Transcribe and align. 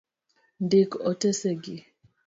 Ndik 0.63 0.91
otese 1.09 1.51
gi. 1.63 1.75